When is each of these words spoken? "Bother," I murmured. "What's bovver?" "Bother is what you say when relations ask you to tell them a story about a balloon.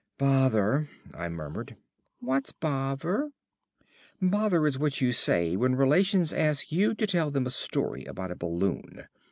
"Bother," 0.17 0.89
I 1.13 1.29
murmured. 1.29 1.77
"What's 2.21 2.51
bovver?" 2.51 3.29
"Bother 4.19 4.65
is 4.65 4.79
what 4.79 4.99
you 4.99 5.11
say 5.11 5.55
when 5.55 5.75
relations 5.75 6.33
ask 6.33 6.71
you 6.71 6.95
to 6.95 7.05
tell 7.05 7.29
them 7.29 7.45
a 7.45 7.51
story 7.51 8.05
about 8.05 8.31
a 8.31 8.35
balloon. 8.35 9.07